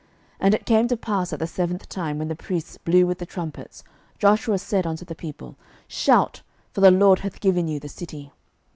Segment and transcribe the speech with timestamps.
[0.37, 3.19] 06:006:016 And it came to pass at the seventh time, when the priests blew with
[3.19, 3.83] the trumpets,
[4.17, 6.41] Joshua said unto the people, Shout;
[6.73, 8.31] for the LORD hath given you the city.